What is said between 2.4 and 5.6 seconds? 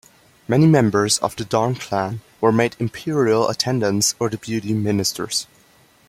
were made imperial attendants or deputy ministers.